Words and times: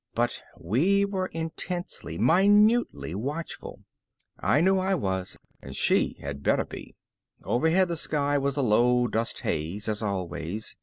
But 0.15 0.41
we 0.57 1.05
were 1.05 1.27
intensely, 1.27 2.17
minutely 2.17 3.13
watchful 3.13 3.81
I 4.39 4.59
knew 4.59 4.79
I 4.79 4.95
was 4.95 5.37
and 5.61 5.75
she 5.75 6.17
had 6.19 6.41
better 6.41 6.65
be. 6.65 6.95
Overhead 7.43 7.87
the 7.89 7.95
sky 7.95 8.39
was 8.39 8.57
a 8.57 8.63
low 8.63 9.05
dust 9.05 9.41
haze, 9.41 9.87
as 9.87 10.01
always. 10.01 10.75